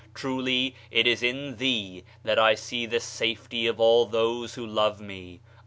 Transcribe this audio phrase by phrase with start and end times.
[0.15, 4.99] Truly it is in thee that I see the safety of all those who love
[4.99, 5.41] me